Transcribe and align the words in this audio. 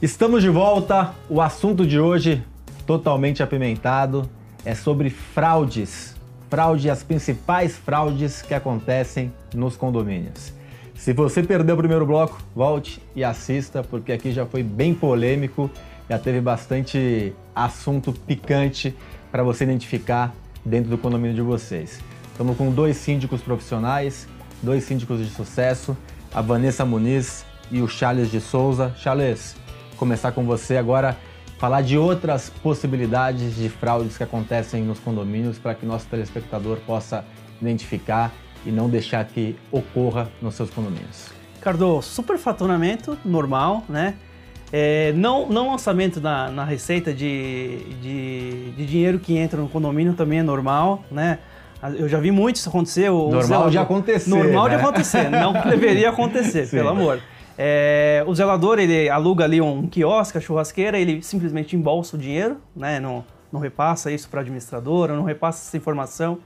Estamos 0.00 0.42
de 0.42 0.48
volta. 0.48 1.12
O 1.28 1.40
assunto 1.40 1.84
de 1.84 1.98
hoje, 1.98 2.40
totalmente 2.86 3.42
apimentado, 3.42 4.30
é 4.64 4.72
sobre 4.72 5.10
fraudes. 5.10 6.14
Fraude, 6.48 6.88
as 6.88 7.02
principais 7.02 7.76
fraudes 7.76 8.40
que 8.40 8.54
acontecem 8.54 9.32
nos 9.52 9.76
condomínios. 9.76 10.52
Se 10.94 11.12
você 11.12 11.42
perdeu 11.42 11.74
o 11.74 11.78
primeiro 11.78 12.06
bloco, 12.06 12.40
volte 12.54 13.02
e 13.16 13.24
assista, 13.24 13.82
porque 13.82 14.12
aqui 14.12 14.30
já 14.30 14.46
foi 14.46 14.62
bem 14.62 14.94
polêmico, 14.94 15.68
já 16.08 16.16
teve 16.16 16.40
bastante 16.40 17.34
assunto 17.52 18.12
picante 18.12 18.94
para 19.32 19.42
você 19.42 19.64
identificar 19.64 20.32
dentro 20.64 20.90
do 20.90 20.96
condomínio 20.96 21.34
de 21.34 21.42
vocês. 21.42 21.98
Estamos 22.30 22.56
com 22.56 22.70
dois 22.70 22.96
síndicos 22.98 23.42
profissionais, 23.42 24.28
dois 24.62 24.84
síndicos 24.84 25.18
de 25.18 25.28
sucesso, 25.28 25.96
a 26.32 26.40
Vanessa 26.40 26.84
Muniz 26.84 27.44
e 27.68 27.82
o 27.82 27.88
Charles 27.88 28.30
de 28.30 28.40
Souza. 28.40 28.94
Charles, 28.96 29.56
começar 29.98 30.32
com 30.32 30.44
você 30.44 30.76
agora, 30.76 31.16
falar 31.58 31.82
de 31.82 31.98
outras 31.98 32.50
possibilidades 32.62 33.56
de 33.56 33.68
fraudes 33.68 34.16
que 34.16 34.22
acontecem 34.22 34.82
nos 34.82 34.98
condomínios 35.00 35.58
para 35.58 35.74
que 35.74 35.84
nosso 35.84 36.06
telespectador 36.06 36.78
possa 36.86 37.24
identificar 37.60 38.32
e 38.64 38.70
não 38.70 38.88
deixar 38.88 39.24
que 39.24 39.56
ocorra 39.70 40.28
nos 40.40 40.54
seus 40.54 40.70
condomínios. 40.70 41.30
Ricardo, 41.56 42.00
superfaturamento 42.00 43.18
normal, 43.24 43.84
né? 43.88 44.14
É, 44.72 45.12
não, 45.14 45.48
não 45.48 45.70
lançamento 45.70 46.20
na, 46.20 46.50
na 46.50 46.64
receita 46.64 47.12
de, 47.12 47.78
de, 48.02 48.70
de, 48.72 48.86
dinheiro 48.86 49.18
que 49.18 49.36
entra 49.36 49.60
no 49.60 49.68
condomínio 49.68 50.12
também 50.12 50.40
é 50.40 50.42
normal, 50.42 51.02
né? 51.10 51.38
Eu 51.96 52.08
já 52.08 52.18
vi 52.18 52.30
muito 52.30 52.56
isso 52.56 52.68
acontecer. 52.68 53.08
normal 53.08 53.70
de 53.70 53.78
acontecer. 53.78 54.28
Normal 54.30 54.64
né? 54.64 54.70
de 54.70 54.82
acontecer, 54.82 55.30
não 55.30 55.52
deveria 55.68 56.10
acontecer, 56.10 56.66
Sim. 56.66 56.76
pelo 56.76 56.90
amor. 56.90 57.20
É, 57.60 58.22
o 58.24 58.32
zelador, 58.32 58.78
ele 58.78 59.08
aluga 59.08 59.42
ali 59.42 59.60
um 59.60 59.88
quiosque, 59.88 60.38
a 60.38 60.40
churrasqueira, 60.40 60.96
ele 60.96 61.20
simplesmente 61.22 61.74
embolsa 61.74 62.16
o 62.16 62.18
dinheiro, 62.18 62.58
né? 62.74 63.00
Não, 63.00 63.24
não 63.52 63.58
repassa 63.58 64.12
isso 64.12 64.28
para 64.28 64.38
a 64.38 64.42
administradora, 64.42 65.16
não 65.16 65.24
repassa 65.24 65.66
essa 65.66 65.76
informação. 65.76 66.38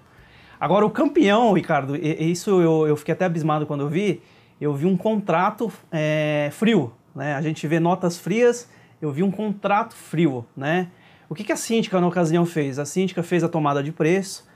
Agora, 0.59 0.87
o 0.87 0.91
campeão, 0.91 1.53
Ricardo, 1.53 1.95
isso 1.97 2.63
eu, 2.63 2.89
eu 2.89 2.97
fiquei 2.97 3.13
até 3.13 3.27
abismado 3.27 3.67
quando 3.67 3.83
eu 3.83 3.91
vi, 3.91 4.23
eu 4.59 4.73
vi 4.73 4.87
um 4.87 4.97
contrato 4.97 5.71
é, 5.91 6.49
frio, 6.53 6.95
né? 7.15 7.35
A 7.35 7.43
gente 7.43 7.67
vê 7.67 7.79
notas 7.79 8.17
frias, 8.17 8.71
eu 9.01 9.13
vi 9.13 9.23
um 9.23 9.31
contrato 9.31 9.95
frio, 9.95 10.47
né? 10.57 10.89
O 11.29 11.35
que, 11.35 11.45
que 11.45 11.53
a 11.53 11.57
síndica 11.57 12.01
na 12.01 12.07
ocasião 12.07 12.47
fez? 12.47 12.79
A 12.79 12.87
síndica 12.87 13.23
fez 13.23 13.45
a 13.45 13.49
tomada 13.51 13.83
de 13.83 13.93
preço, 13.93 14.49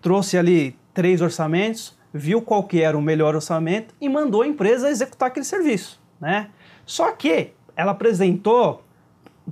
trouxe 0.00 0.38
ali 0.38 0.74
três 0.94 1.20
orçamentos, 1.20 1.98
viu 2.12 2.42
qual 2.42 2.64
que 2.64 2.80
era 2.80 2.96
o 2.96 3.02
melhor 3.02 3.34
orçamento 3.34 3.94
e 4.00 4.08
mandou 4.08 4.42
a 4.42 4.46
empresa 4.46 4.90
executar 4.90 5.28
aquele 5.28 5.44
serviço, 5.44 6.00
né? 6.20 6.50
Só 6.84 7.10
que 7.12 7.52
ela 7.76 7.92
apresentou 7.92 8.82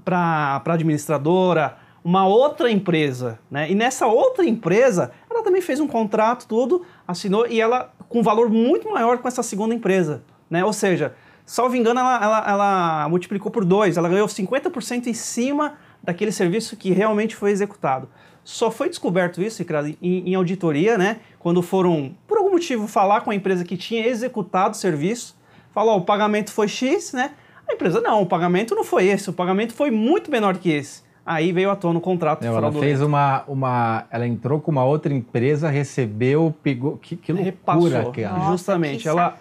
para 0.05 0.63
a 0.65 0.73
administradora 0.73 1.79
uma 2.03 2.27
outra 2.27 2.71
empresa, 2.71 3.39
né? 3.51 3.71
E 3.71 3.75
nessa 3.75 4.07
outra 4.07 4.45
empresa, 4.45 5.13
ela 5.31 5.43
também 5.43 5.61
fez 5.61 5.81
um 5.81 5.87
contrato, 5.87 6.47
tudo, 6.47 6.85
assinou 7.07 7.47
e 7.47 7.61
ela 7.61 7.93
com 8.09 8.21
um 8.21 8.23
valor 8.23 8.49
muito 8.49 8.91
maior 8.91 9.19
com 9.19 9.29
essa 9.29 9.43
segunda 9.43 9.75
empresa, 9.75 10.23
né? 10.49 10.65
Ou 10.65 10.73
seja, 10.73 11.15
salvo 11.45 11.77
engano, 11.77 12.01
ela, 12.01 12.23
ela, 12.23 12.51
ela 12.51 13.09
multiplicou 13.09 13.51
por 13.51 13.65
dois, 13.65 13.97
ela 13.97 14.09
ganhou 14.09 14.27
50% 14.27 15.07
em 15.07 15.15
cima 15.15 15.75
daquele 16.03 16.33
serviço 16.33 16.77
que 16.77 16.91
realmente 16.91 17.37
foi 17.37 17.51
executado. 17.51 18.09
Só 18.43 18.71
foi 18.71 18.89
descoberto 18.89 19.43
isso, 19.43 19.63
em, 20.03 20.31
em 20.31 20.35
auditoria, 20.35 20.97
né? 20.97 21.21
Quando 21.39 21.63
foram, 21.63 22.17
por 22.27 22.40
algum 22.51 22.53
motivo, 22.53 22.89
falar 22.89 23.21
com 23.21 23.31
a 23.31 23.35
empresa 23.35 23.65
que 23.65 23.77
tinha 23.77 24.05
executado 24.07 24.75
o 24.75 24.77
serviço, 24.77 25.37
falou, 25.73 25.95
oh, 25.95 25.99
o 25.99 26.05
pagamento 26.05 26.53
foi 26.53 26.67
X, 26.67 27.13
né? 27.13 27.31
A 27.69 27.73
empresa, 27.73 28.01
não, 28.01 28.23
o 28.23 28.27
pagamento 28.27 28.75
não 28.75 28.83
foi 28.83 29.07
esse, 29.07 29.31
o 29.31 29.33
pagamento 29.33 29.73
foi 29.73 29.91
muito 29.91 30.31
menor 30.31 30.59
que 30.59 30.71
esse. 30.71 31.09
Aí 31.25 31.53
veio 31.53 31.71
à 31.71 31.77
tona 31.77 31.99
o 31.99 32.03
contrato 32.03 32.45
não, 32.45 32.57
Ela 32.57 32.73
fez 32.73 33.01
uma, 33.01 33.45
uma. 33.47 34.05
Ela 34.11 34.27
entrou 34.27 34.59
com 34.59 34.71
uma 34.73 34.85
outra 34.85 35.13
empresa, 35.13 35.69
recebeu, 35.69 36.53
pegou. 36.63 36.97
Que, 36.97 37.15
que 37.15 37.33
loucura, 37.33 38.11
que 38.11 38.23
ela. 38.23 38.51
Justamente. 38.51 39.07
Ela, 39.07 39.39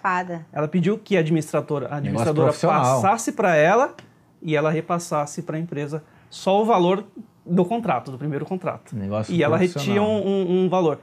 ela 0.52 0.68
pediu 0.68 0.98
que 0.98 1.16
a 1.16 1.20
administradora, 1.20 1.88
a 1.88 1.96
administradora 1.96 2.52
passasse 2.52 3.32
para 3.32 3.56
ela 3.56 3.94
e 4.40 4.54
ela 4.54 4.70
repassasse 4.70 5.42
para 5.42 5.56
a 5.56 5.60
empresa 5.60 6.04
só 6.28 6.62
o 6.62 6.64
valor 6.64 7.02
do 7.44 7.64
contrato, 7.64 8.12
do 8.12 8.18
primeiro 8.18 8.44
contrato. 8.44 8.94
Negócio 8.94 9.34
e 9.34 9.42
ela 9.42 9.56
retinha 9.56 10.02
um, 10.02 10.26
um, 10.26 10.64
um 10.64 10.68
valor 10.68 11.00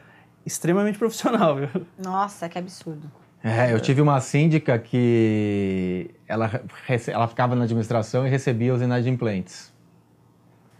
extremamente 0.47 0.97
profissional, 0.97 1.55
viu? 1.55 1.85
Nossa, 2.01 2.47
que 2.49 2.57
absurdo. 2.57 3.11
É, 3.43 3.71
eu 3.71 3.79
tive 3.79 4.01
uma 4.01 4.19
síndica 4.19 4.79
que 4.79 6.09
ela, 6.27 6.49
ela 7.07 7.27
ficava 7.27 7.55
na 7.55 7.65
administração 7.65 8.25
e 8.25 8.29
recebia 8.29 8.73
os 8.73 8.81
inadimplentes. 8.81 9.71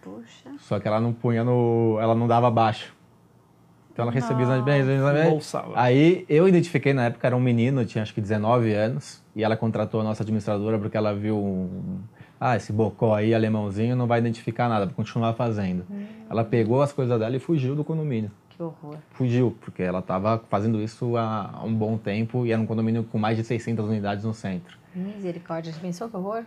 Puxa. 0.01 0.49
Só 0.59 0.79
que 0.79 0.87
ela 0.87 0.99
não 0.99 1.13
punha 1.13 1.43
no. 1.43 1.97
ela 2.01 2.15
não 2.15 2.27
dava 2.27 2.49
baixo. 2.49 2.95
Então 3.91 4.03
ela 4.03 4.11
recebia 4.11 4.43
os 4.45 4.49
inadimplentes. 4.49 5.53
Aí 5.75 6.25
eu 6.29 6.47
identifiquei 6.47 6.93
na 6.93 7.05
época, 7.05 7.27
era 7.27 7.35
um 7.35 7.39
menino, 7.39 7.85
tinha 7.85 8.01
acho 8.01 8.13
que 8.13 8.21
19 8.21 8.73
anos, 8.73 9.23
e 9.35 9.43
ela 9.43 9.57
contratou 9.57 10.01
a 10.01 10.03
nossa 10.03 10.23
administradora 10.23 10.79
porque 10.79 10.97
ela 10.97 11.13
viu 11.13 11.37
um. 11.37 11.99
Ah, 12.39 12.55
esse 12.55 12.71
bocó 12.71 13.15
aí, 13.15 13.33
alemãozinho, 13.33 13.95
não 13.95 14.05
vai 14.05 14.19
identificar 14.19 14.69
nada, 14.69 14.85
vai 14.85 14.93
continuar 14.93 15.33
fazendo. 15.33 15.85
Hum. 15.89 16.05
Ela 16.29 16.43
pegou 16.43 16.81
as 16.81 16.91
coisas 16.91 17.17
dela 17.19 17.35
e 17.35 17.39
fugiu 17.39 17.75
do 17.75 17.83
condomínio. 17.83 18.31
Que 18.57 18.63
horror. 18.63 18.97
Fugiu, 19.11 19.55
porque 19.61 19.83
ela 19.83 19.99
estava 19.99 20.43
fazendo 20.49 20.81
isso 20.81 21.15
há 21.15 21.61
um 21.63 21.73
bom 21.73 21.95
tempo 21.95 22.43
e 22.43 22.51
era 22.51 22.59
um 22.59 22.65
condomínio 22.65 23.03
com 23.03 23.19
mais 23.19 23.37
de 23.37 23.43
600 23.43 23.85
unidades 23.85 24.25
no 24.25 24.33
centro. 24.33 24.77
Misericórdia, 24.95 25.71
você 25.71 25.79
pensou 25.79 26.09
que 26.09 26.17
horror? 26.17 26.43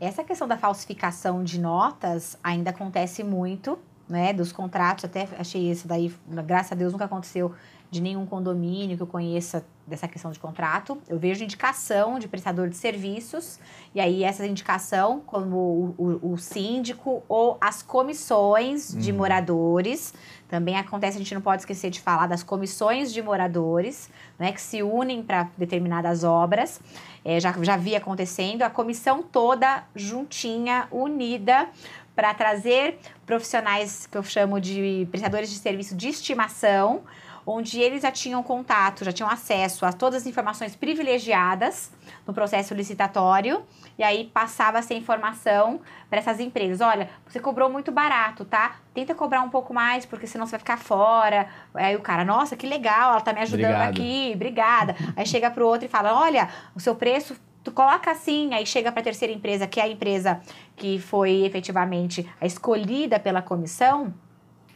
Essa 0.00 0.24
questão 0.24 0.48
da 0.48 0.56
falsificação 0.56 1.44
de 1.44 1.60
notas 1.60 2.38
ainda 2.42 2.70
acontece 2.70 3.22
muito, 3.22 3.78
né? 4.08 4.32
Dos 4.32 4.52
contratos, 4.52 5.04
até 5.04 5.28
achei 5.38 5.70
isso 5.70 5.86
daí, 5.86 6.12
graças 6.46 6.72
a 6.72 6.74
Deus, 6.74 6.92
nunca 6.92 7.04
aconteceu 7.04 7.54
de 7.92 8.00
nenhum 8.00 8.24
condomínio 8.24 8.96
que 8.96 9.02
eu 9.02 9.06
conheça 9.06 9.62
dessa 9.86 10.08
questão 10.08 10.30
de 10.30 10.38
contrato. 10.38 10.96
Eu 11.06 11.18
vejo 11.18 11.44
indicação 11.44 12.18
de 12.18 12.26
prestador 12.26 12.70
de 12.70 12.76
serviços, 12.76 13.60
e 13.94 14.00
aí 14.00 14.24
essa 14.24 14.46
indicação, 14.46 15.20
como 15.26 15.94
o, 15.98 16.20
o, 16.22 16.32
o 16.32 16.38
síndico 16.38 17.22
ou 17.28 17.58
as 17.60 17.82
comissões 17.82 18.96
de 18.96 19.10
uhum. 19.10 19.18
moradores, 19.18 20.14
também 20.48 20.78
acontece, 20.78 21.16
a 21.16 21.18
gente 21.18 21.34
não 21.34 21.42
pode 21.42 21.62
esquecer 21.62 21.90
de 21.90 22.00
falar 22.00 22.26
das 22.26 22.42
comissões 22.42 23.12
de 23.12 23.20
moradores, 23.20 24.08
né, 24.38 24.52
que 24.52 24.60
se 24.60 24.82
unem 24.82 25.22
para 25.22 25.50
determinadas 25.58 26.24
obras 26.24 26.80
é, 27.22 27.38
já, 27.38 27.52
já 27.60 27.76
via 27.76 27.98
acontecendo, 27.98 28.62
a 28.62 28.70
comissão 28.70 29.22
toda 29.22 29.84
juntinha, 29.94 30.88
unida, 30.90 31.68
para 32.14 32.32
trazer 32.34 32.98
profissionais 33.24 34.06
que 34.06 34.16
eu 34.16 34.22
chamo 34.22 34.60
de 34.60 35.06
prestadores 35.10 35.50
de 35.50 35.56
serviço 35.56 35.94
de 35.94 36.08
estimação, 36.08 37.02
onde 37.46 37.80
eles 37.80 38.02
já 38.02 38.10
tinham 38.10 38.42
contato, 38.42 39.04
já 39.04 39.12
tinham 39.12 39.28
acesso 39.28 39.84
a 39.84 39.92
todas 39.92 40.22
as 40.22 40.26
informações 40.26 40.76
privilegiadas 40.76 41.90
no 42.26 42.32
processo 42.32 42.74
licitatório, 42.74 43.64
e 43.98 44.02
aí 44.02 44.30
passava 44.32 44.78
essa 44.78 44.94
informação 44.94 45.80
para 46.08 46.18
essas 46.18 46.40
empresas. 46.40 46.80
Olha, 46.80 47.10
você 47.26 47.40
cobrou 47.40 47.68
muito 47.68 47.90
barato, 47.90 48.44
tá? 48.44 48.76
Tenta 48.94 49.14
cobrar 49.14 49.42
um 49.42 49.50
pouco 49.50 49.74
mais, 49.74 50.06
porque 50.06 50.26
senão 50.26 50.46
você 50.46 50.52
vai 50.52 50.60
ficar 50.60 50.78
fora. 50.78 51.48
Aí 51.74 51.96
o 51.96 52.00
cara, 52.00 52.24
nossa, 52.24 52.56
que 52.56 52.66
legal, 52.66 53.12
ela 53.12 53.20
tá 53.20 53.32
me 53.32 53.40
ajudando 53.40 53.74
Obrigado. 53.74 53.90
aqui, 53.90 54.32
obrigada. 54.34 54.96
aí 55.16 55.26
chega 55.26 55.50
pro 55.50 55.66
outro 55.66 55.86
e 55.86 55.88
fala: 55.88 56.18
olha, 56.18 56.48
o 56.74 56.80
seu 56.80 56.94
preço 56.94 57.36
tu 57.62 57.70
coloca 57.70 58.10
assim, 58.10 58.52
aí 58.54 58.66
chega 58.66 58.90
para 58.90 59.00
a 59.00 59.04
terceira 59.04 59.32
empresa, 59.32 59.66
que 59.66 59.80
é 59.80 59.84
a 59.84 59.88
empresa 59.88 60.40
que 60.76 60.98
foi 60.98 61.44
efetivamente 61.44 62.28
a 62.40 62.46
escolhida 62.46 63.20
pela 63.20 63.42
comissão, 63.42 64.12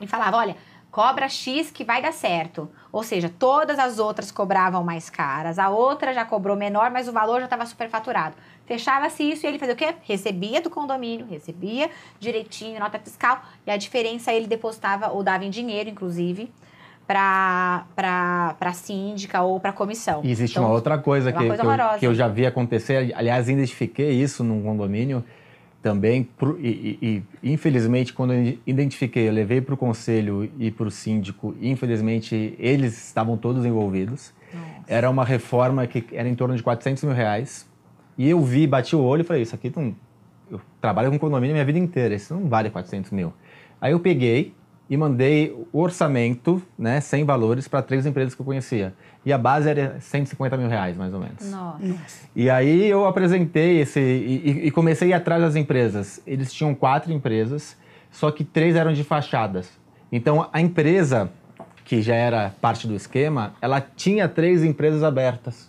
e 0.01 0.07
falava: 0.07 0.37
olha, 0.37 0.57
cobra 0.97 1.29
X 1.29 1.71
que 1.71 1.85
vai 1.85 2.01
dar 2.01 2.15
certo. 2.15 2.71
Ou 2.91 3.03
seja, 3.03 3.31
todas 3.39 3.79
as 3.79 3.99
outras 3.99 4.33
cobravam 4.33 4.83
mais 4.83 5.11
caras, 5.11 5.59
a 5.59 5.69
outra 5.69 6.15
já 6.15 6.25
cobrou 6.25 6.57
menor, 6.57 6.91
mas 6.91 7.07
o 7.07 7.13
valor 7.13 7.41
já 7.41 7.45
estava 7.45 7.67
superfaturado. 7.67 8.35
Fechava-se 8.65 9.23
isso 9.23 9.45
e 9.45 9.47
ele 9.47 9.59
fazia 9.59 9.75
o 9.75 9.77
quê? 9.77 9.95
Recebia 10.05 10.63
do 10.63 10.71
condomínio, 10.71 11.27
recebia 11.27 11.91
direitinho, 12.19 12.81
nota 12.81 12.99
fiscal, 12.99 13.43
e 13.67 13.71
a 13.71 13.77
diferença 13.77 14.33
ele 14.33 14.47
depositava 14.47 15.11
ou 15.11 15.23
dava 15.23 15.45
em 15.45 15.51
dinheiro, 15.51 15.91
inclusive, 15.91 16.51
para 17.07 17.85
a 18.59 18.73
síndica 18.73 19.43
ou 19.43 19.61
para 19.61 19.73
a 19.73 19.75
comissão. 19.75 20.23
E 20.25 20.31
existe 20.31 20.55
então, 20.55 20.65
uma 20.65 20.73
outra 20.73 20.97
coisa, 20.97 21.29
é 21.29 21.33
uma 21.35 21.43
que, 21.43 21.47
coisa 21.47 21.63
que, 21.63 21.69
eu, 21.69 21.99
que 21.99 22.07
eu 22.07 22.15
já 22.15 22.27
vi 22.27 22.47
acontecer, 22.47 23.13
aliás, 23.15 23.51
identifiquei 23.51 24.13
isso 24.13 24.43
num 24.43 24.63
condomínio, 24.63 25.23
também, 25.87 26.29
e, 26.59 27.23
e, 27.41 27.53
infelizmente, 27.53 28.13
quando 28.13 28.33
eu 28.33 28.59
identifiquei, 28.67 29.29
eu 29.29 29.33
levei 29.33 29.61
para 29.61 29.73
o 29.73 29.77
conselho 29.77 30.51
e 30.59 30.69
para 30.69 30.89
o 30.89 30.91
síndico, 30.91 31.55
infelizmente, 31.63 32.57
eles 32.59 33.07
estavam 33.07 33.37
todos 33.37 33.65
envolvidos. 33.65 34.35
Nossa. 34.53 34.85
Era 34.89 35.09
uma 35.09 35.25
reforma 35.25 35.87
que 35.87 36.05
era 36.11 36.29
em 36.29 36.35
torno 36.35 36.57
de 36.57 36.63
400 36.65 37.05
mil 37.05 37.13
reais. 37.13 37.71
E 38.19 38.29
eu 38.29 38.43
vi, 38.43 38.67
bati 38.67 38.97
o 38.97 39.01
olho 39.01 39.21
e 39.21 39.25
falei, 39.25 39.43
isso 39.43 39.55
aqui 39.55 39.73
não... 39.77 39.95
Eu 40.51 40.61
trabalho 40.81 41.09
com 41.13 41.21
condomínio 41.21 41.55
minha 41.55 41.65
vida 41.65 41.79
inteira, 41.79 42.17
isso 42.17 42.35
não 42.35 42.49
vale 42.49 42.69
400 42.69 43.13
mil. 43.13 43.33
Aí 43.81 43.93
eu 43.93 44.01
peguei, 44.01 44.55
e 44.89 44.97
mandei 44.97 45.51
o 45.73 45.81
orçamento, 45.81 46.63
né, 46.79 47.01
sem 47.01 47.25
valores, 47.25 47.67
para 47.67 47.83
três 47.83 48.07
empresas 48.07 48.35
que 48.35 48.41
eu 48.41 48.47
conhecia. 48.47 48.95
E 49.25 49.33
a 49.33 49.39
base 49.39 49.69
era 49.69 49.97
150 50.01 50.57
mil 50.57 50.69
reais, 50.69 50.97
mais 50.97 51.13
ou 51.13 51.19
menos. 51.19 51.51
Nossa. 51.51 51.81
E 52.35 52.49
aí 52.49 52.87
eu 52.89 53.05
apresentei 53.07 53.81
esse. 53.81 53.99
E, 53.99 54.67
e 54.67 54.71
comecei 54.71 55.09
a 55.09 55.11
ir 55.11 55.15
atrás 55.15 55.43
das 55.43 55.57
empresas. 55.57 56.21
Eles 56.25 56.53
tinham 56.53 56.75
quatro 56.75 57.13
empresas, 57.13 57.77
só 58.11 58.31
que 58.31 58.45
três 58.45 58.77
eram 58.77 58.93
de 58.93 59.03
fachadas. 59.03 59.69
Então 60.13 60.49
a 60.53 60.61
empresa, 60.61 61.31
que 61.85 62.01
já 62.01 62.15
era 62.15 62.55
parte 62.61 62.87
do 62.87 62.95
esquema, 62.95 63.55
ela 63.61 63.81
tinha 63.81 64.29
três 64.29 64.63
empresas 64.63 65.03
abertas. 65.03 65.69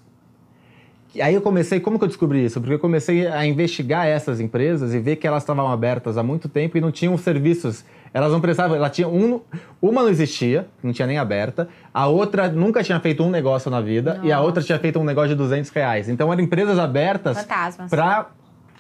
E 1.16 1.22
aí 1.22 1.34
eu 1.34 1.42
comecei, 1.42 1.80
como 1.80 1.98
que 1.98 2.04
eu 2.04 2.08
descobri 2.08 2.46
isso? 2.46 2.60
Porque 2.62 2.75
eu 2.75 2.80
comecei 2.80 3.25
a 3.25 3.44
investigar 3.44 4.06
essas 4.06 4.40
empresas 4.40 4.94
e 4.94 5.00
ver 5.00 5.16
que 5.16 5.25
elas 5.25 5.42
estavam 5.42 5.68
abertas 5.68 6.16
há 6.16 6.22
muito 6.22 6.48
tempo 6.48 6.78
e 6.78 6.81
não 6.81 6.92
tinham 6.92 7.18
serviços 7.18 7.84
elas 8.13 8.31
não 8.31 8.42
prestavam, 8.42 8.75
ela 8.75 8.89
tinha 8.89 9.07
um, 9.07 9.42
uma 9.81 10.01
não 10.01 10.09
existia, 10.09 10.68
não 10.81 10.92
tinha 10.92 11.07
nem 11.07 11.18
aberta, 11.18 11.68
a 11.94 12.07
outra 12.07 12.48
nunca 12.48 12.83
tinha 12.83 13.00
feito 13.00 13.24
um 13.24 13.30
negócio 13.30 13.69
na 13.69 13.81
vida 13.81 14.15
Nossa. 14.15 14.27
e 14.27 14.31
a 14.31 14.42
outra 14.42 14.63
tinha 14.63 14.80
feito 14.80 15.00
um 15.00 15.04
negócio 15.04 15.30
de 15.30 15.36
200 15.36 15.69
reais. 15.71 16.09
Então 16.09 16.31
eram 16.31 16.42
empresas 16.42 16.80
abertas 16.80 17.45
para 17.89 18.27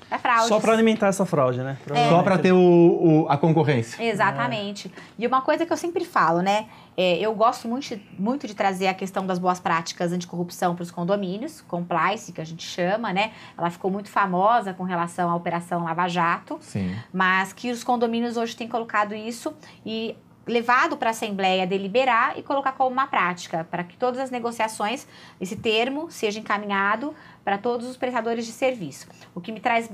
é 0.09 0.17
fraude. 0.17 0.47
Só 0.47 0.59
para 0.59 0.73
alimentar 0.73 1.07
essa 1.07 1.25
fraude, 1.25 1.59
né? 1.59 1.77
É. 1.93 2.09
Só 2.09 2.23
para 2.23 2.37
ter 2.37 2.51
o, 2.53 2.57
o, 2.57 3.25
a 3.29 3.37
concorrência. 3.37 4.01
Exatamente. 4.01 4.91
É. 4.95 5.01
E 5.19 5.27
uma 5.27 5.41
coisa 5.41 5.65
que 5.65 5.73
eu 5.73 5.77
sempre 5.77 6.05
falo, 6.05 6.41
né? 6.41 6.67
É, 6.95 7.19
eu 7.19 7.33
gosto 7.35 7.67
muito, 7.67 7.99
muito 8.17 8.47
de 8.47 8.55
trazer 8.55 8.87
a 8.87 8.93
questão 8.93 9.25
das 9.27 9.37
boas 9.37 9.59
práticas 9.59 10.11
anticorrupção 10.11 10.75
para 10.75 10.83
os 10.83 10.89
condomínios, 10.89 11.61
compliance, 11.61 12.31
que 12.31 12.41
a 12.41 12.45
gente 12.45 12.63
chama, 12.63 13.13
né? 13.13 13.31
Ela 13.57 13.69
ficou 13.69 13.91
muito 13.91 14.09
famosa 14.09 14.73
com 14.73 14.83
relação 14.83 15.29
à 15.29 15.35
Operação 15.35 15.83
Lava 15.83 16.07
Jato. 16.07 16.57
Sim. 16.61 16.95
Mas 17.13 17.53
que 17.53 17.69
os 17.69 17.83
condomínios 17.83 18.37
hoje 18.37 18.55
têm 18.55 18.67
colocado 18.67 19.13
isso 19.13 19.53
e 19.85 20.15
levado 20.47 20.95
para 20.97 21.09
a 21.09 21.11
Assembleia 21.11 21.67
deliberar 21.67 22.37
e 22.39 22.41
colocar 22.41 22.71
como 22.71 22.89
uma 22.89 23.05
prática, 23.05 23.67
para 23.69 23.83
que 23.83 23.97
todas 23.97 24.19
as 24.19 24.31
negociações, 24.31 25.05
esse 25.39 25.57
termo, 25.57 26.09
seja 26.09 26.39
encaminhado 26.39 27.13
para 27.43 27.57
todos 27.57 27.87
os 27.87 27.97
prestadores 27.97 28.45
de 28.45 28.51
serviço. 28.51 29.07
O 29.35 29.41
que 29.41 29.51
me 29.51 29.59
traz 29.59 29.89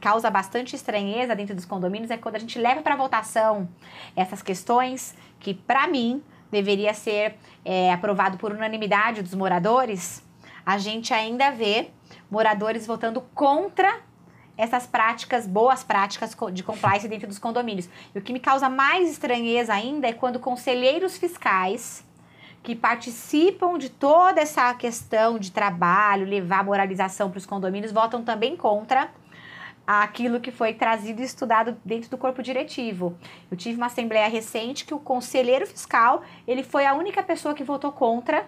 causa 0.00 0.28
bastante 0.30 0.74
estranheza 0.74 1.34
dentro 1.34 1.54
dos 1.54 1.64
condomínios 1.64 2.10
é 2.10 2.16
quando 2.16 2.36
a 2.36 2.38
gente 2.38 2.58
leva 2.58 2.82
para 2.82 2.96
votação 2.96 3.68
essas 4.16 4.42
questões 4.42 5.14
que, 5.38 5.54
para 5.54 5.86
mim, 5.86 6.22
deveria 6.50 6.92
ser 6.92 7.36
é, 7.64 7.92
aprovado 7.92 8.36
por 8.36 8.52
unanimidade 8.52 9.22
dos 9.22 9.34
moradores, 9.34 10.22
a 10.64 10.78
gente 10.78 11.12
ainda 11.12 11.50
vê 11.50 11.90
moradores 12.30 12.86
votando 12.86 13.20
contra 13.34 14.00
essas 14.56 14.86
práticas, 14.86 15.46
boas 15.46 15.82
práticas 15.82 16.36
de 16.52 16.62
compliance 16.62 17.08
dentro 17.08 17.26
dos 17.26 17.38
condomínios. 17.38 17.88
E 18.14 18.18
o 18.18 18.22
que 18.22 18.32
me 18.32 18.40
causa 18.40 18.68
mais 18.68 19.10
estranheza 19.10 19.72
ainda 19.72 20.06
é 20.06 20.12
quando 20.12 20.38
conselheiros 20.38 21.16
fiscais 21.16 22.04
que 22.62 22.74
participam 22.74 23.76
de 23.76 23.90
toda 23.90 24.40
essa 24.40 24.72
questão 24.74 25.38
de 25.38 25.52
trabalho, 25.52 26.24
levar 26.24 26.64
moralização 26.64 27.30
para 27.30 27.38
os 27.38 27.44
condomínios, 27.44 27.92
votam 27.92 28.22
também 28.22 28.56
contra 28.56 29.10
aquilo 29.86 30.40
que 30.40 30.50
foi 30.50 30.72
trazido 30.72 31.20
e 31.20 31.24
estudado 31.24 31.76
dentro 31.84 32.08
do 32.08 32.16
corpo 32.16 32.42
diretivo. 32.42 33.18
Eu 33.50 33.56
tive 33.56 33.76
uma 33.76 33.86
assembleia 33.86 34.28
recente 34.28 34.86
que 34.86 34.94
o 34.94 34.98
conselheiro 34.98 35.66
fiscal, 35.66 36.22
ele 36.46 36.62
foi 36.62 36.86
a 36.86 36.94
única 36.94 37.22
pessoa 37.22 37.54
que 37.54 37.62
votou 37.62 37.92
contra 37.92 38.46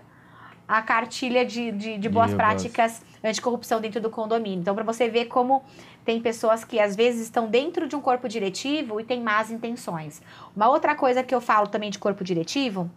a 0.67 0.83
cartilha 0.83 1.45
de, 1.45 1.71
de, 1.73 1.99
de 1.99 2.09
boas 2.09 2.31
Meu 2.31 2.39
práticas 2.39 3.01
Deus. 3.01 3.16
Anticorrupção 3.29 3.81
dentro 3.81 4.01
do 4.01 4.11
condomínio. 4.11 4.61
Então, 4.61 4.75
para 4.75 4.85
você 4.85 5.09
ver 5.09 5.27
como 5.27 5.63
tem 6.05 6.21
pessoas 6.21 6.65
que 6.65 6.79
às 6.79 6.95
vezes 6.95 7.23
estão 7.23 7.49
dentro 7.49 7.89
de 7.89 7.97
um 7.97 8.01
corpo 8.01 8.29
diretivo 8.29 9.01
e 9.01 9.05
têm 9.05 9.23
más 9.23 9.51
intenções. 9.51 10.23
Uma 10.55 10.69
outra 10.69 10.95
coisa 10.95 11.23
que 11.23 11.35
eu 11.35 11.41
falo 11.41 11.67
também 11.67 11.91
de 11.91 11.99
corpo 11.99 12.23
diretivo, 12.23 12.91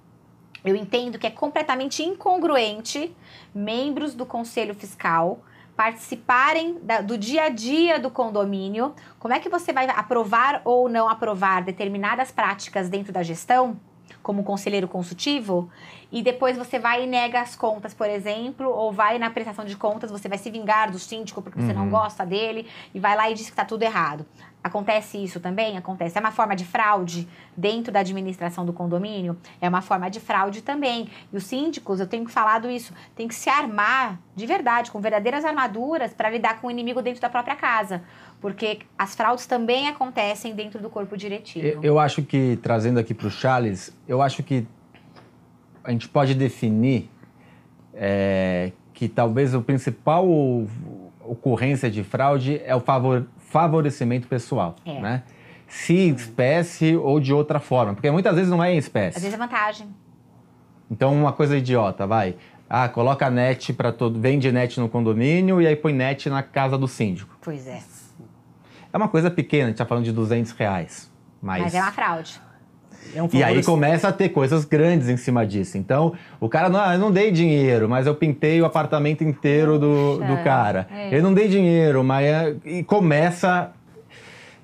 eu 0.63 0.75
entendo 0.75 1.17
que 1.17 1.27
é 1.27 1.31
completamente 1.31 2.03
incongruente 2.03 3.15
membros 3.53 4.13
do 4.13 4.25
conselho 4.25 4.73
fiscal 4.73 5.41
participarem 5.79 6.77
da, 6.81 6.99
do 6.99 7.17
dia 7.17 7.43
a 7.43 7.49
dia 7.49 7.97
do 7.97 8.11
condomínio. 8.11 8.93
Como 9.17 9.33
é 9.33 9.39
que 9.39 9.47
você 9.47 9.71
vai 9.71 9.89
aprovar 9.89 10.61
ou 10.65 10.89
não 10.89 11.07
aprovar 11.07 11.63
determinadas 11.63 12.31
práticas 12.31 12.89
dentro 12.89 13.13
da 13.13 13.23
gestão? 13.23 13.79
Como 14.29 14.43
conselheiro 14.43 14.87
consultivo, 14.87 15.71
e 16.11 16.21
depois 16.21 16.55
você 16.55 16.77
vai 16.77 17.03
e 17.03 17.07
nega 17.07 17.41
as 17.41 17.55
contas, 17.55 17.95
por 17.95 18.07
exemplo, 18.07 18.69
ou 18.69 18.91
vai 18.91 19.17
na 19.17 19.27
prestação 19.31 19.65
de 19.65 19.75
contas, 19.75 20.11
você 20.11 20.29
vai 20.29 20.37
se 20.37 20.51
vingar 20.51 20.91
do 20.91 20.99
síndico 20.99 21.41
porque 21.41 21.59
você 21.59 21.71
uhum. 21.71 21.79
não 21.79 21.89
gosta 21.89 22.23
dele, 22.23 22.67
e 22.93 22.99
vai 22.99 23.15
lá 23.15 23.27
e 23.27 23.33
diz 23.33 23.47
que 23.47 23.53
está 23.53 23.65
tudo 23.65 23.81
errado. 23.81 24.23
Acontece 24.63 25.17
isso 25.17 25.39
também? 25.39 25.77
Acontece. 25.77 26.15
É 26.15 26.21
uma 26.21 26.31
forma 26.31 26.55
de 26.55 26.63
fraude 26.63 27.27
dentro 27.57 27.91
da 27.91 28.01
administração 28.01 28.65
do 28.67 28.73
condomínio? 28.73 29.35
É 29.59 29.67
uma 29.67 29.81
forma 29.81 30.11
de 30.11 30.19
fraude 30.19 30.61
também. 30.61 31.09
E 31.33 31.35
os 31.35 31.45
síndicos, 31.45 31.99
eu 31.99 32.05
tenho 32.05 32.27
falado 32.29 32.69
isso, 32.69 32.93
tem 33.15 33.27
que 33.27 33.33
se 33.33 33.49
armar 33.49 34.19
de 34.39 34.45
verdade, 34.45 34.89
com 34.89 35.01
verdadeiras 35.01 35.43
armaduras 35.43 36.13
para 36.13 36.29
lidar 36.29 36.61
com 36.61 36.67
o 36.67 36.71
inimigo 36.71 37.01
dentro 37.01 37.21
da 37.21 37.29
própria 37.29 37.57
casa. 37.57 38.01
Porque 38.41 38.79
as 38.97 39.15
fraudes 39.15 39.45
também 39.45 39.89
acontecem 39.89 40.55
dentro 40.55 40.81
do 40.81 40.89
corpo 40.89 41.17
diretivo. 41.17 41.65
Eu, 41.65 41.83
eu 41.83 41.99
acho 41.99 42.23
que, 42.23 42.57
trazendo 42.61 42.99
aqui 42.99 43.13
para 43.13 43.27
o 43.27 43.31
Charles, 43.31 43.93
eu 44.07 44.21
acho 44.21 44.41
que 44.43 44.65
a 45.83 45.91
gente 45.91 46.07
pode 46.07 46.33
definir 46.33 47.09
é, 47.93 48.71
que 48.93 49.09
talvez 49.09 49.53
o 49.53 49.61
principal 49.61 50.25
ocorrência 51.21 51.89
de 51.91 52.03
fraude 52.03 52.61
é 52.63 52.75
o 52.75 52.79
favor, 52.79 53.27
favorecimento 53.37 54.27
pessoal, 54.27 54.75
é. 54.85 54.99
né? 54.99 55.23
Se 55.67 55.93
em 55.93 56.13
espécie 56.15 56.95
ou 56.95 57.19
de 57.19 57.33
outra 57.33 57.59
forma, 57.59 57.93
porque 57.93 58.09
muitas 58.09 58.35
vezes 58.35 58.49
não 58.49 58.63
é 58.63 58.73
em 58.73 58.77
espécie. 58.77 59.17
Às 59.17 59.23
vezes 59.23 59.37
é 59.37 59.37
vantagem. 59.37 59.87
Então, 60.89 61.13
uma 61.13 61.31
coisa 61.31 61.55
idiota, 61.55 62.07
vai. 62.07 62.35
Ah, 62.67 62.89
coloca 62.89 63.29
net 63.29 63.73
para 63.73 63.91
todo. 63.91 64.19
Vende 64.19 64.51
net 64.51 64.79
no 64.79 64.89
condomínio 64.89 65.61
e 65.61 65.67
aí 65.67 65.75
põe 65.75 65.93
net 65.93 66.29
na 66.29 66.41
casa 66.41 66.77
do 66.77 66.87
síndico. 66.87 67.37
Pois 67.41 67.67
é. 67.67 67.81
É 68.91 68.97
uma 68.97 69.07
coisa 69.07 69.29
pequena, 69.29 69.65
a 69.65 69.67
gente 69.67 69.77
tá 69.77 69.85
falando 69.85 70.05
de 70.05 70.11
200 70.11 70.51
reais. 70.53 71.11
Mas, 71.41 71.63
mas 71.63 71.75
é 71.75 71.81
uma 71.81 71.91
fraude. 71.91 72.41
É 73.15 73.23
um 73.23 73.29
e 73.31 73.43
aí 73.43 73.63
começa 73.63 74.07
a 74.09 74.11
ter 74.11 74.29
coisas 74.29 74.65
grandes 74.65 75.07
em 75.07 75.17
cima 75.17 75.45
disso. 75.45 75.77
Então, 75.77 76.13
o 76.39 76.49
cara, 76.49 76.69
não, 76.69 76.93
eu 76.93 76.99
não 76.99 77.11
dei 77.11 77.31
dinheiro, 77.31 77.87
mas 77.87 78.05
eu 78.05 78.13
pintei 78.13 78.61
o 78.61 78.65
apartamento 78.65 79.23
inteiro 79.23 79.79
do, 79.79 80.17
do 80.17 80.43
cara. 80.43 80.87
É. 80.91 81.17
Eu 81.17 81.23
não 81.23 81.33
dei 81.33 81.47
dinheiro, 81.47 82.03
mas... 82.03 82.25
É, 82.25 82.55
e 82.65 82.83
começa... 82.83 83.71